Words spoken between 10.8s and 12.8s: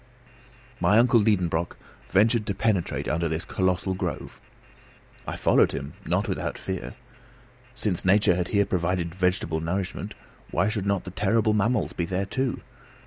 not the terrible mammals be there too?